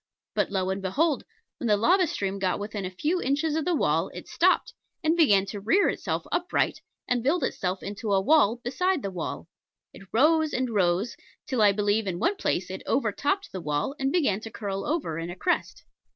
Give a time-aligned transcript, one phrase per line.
[0.33, 1.25] But lo and behold!
[1.59, 5.15] when the lava stream got within a few inches of the wall it stopped, and
[5.15, 9.47] began to rear itself upright and build itself into a wall beside the wall.
[9.93, 14.11] It rose and rose, till I believe in one place it overtopped the wall and
[14.11, 15.83] began to curl over in a crest.